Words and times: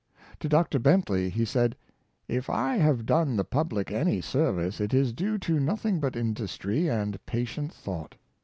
To 0.39 0.49
Dr. 0.49 0.79
Bentley 0.79 1.29
he 1.29 1.45
said: 1.45 1.75
*' 2.01 2.27
If 2.27 2.49
I 2.49 2.77
have 2.77 3.05
done 3.05 3.35
the 3.35 3.43
public 3.43 3.91
any 3.91 4.19
serv 4.19 4.57
ice, 4.57 4.81
it 4.81 4.95
is 4.95 5.13
due 5.13 5.37
to 5.37 5.59
nothing 5.59 5.99
but 5.99 6.15
industry 6.15 6.89
and 6.89 7.23
patient 7.27 7.71
thought." 7.71 8.15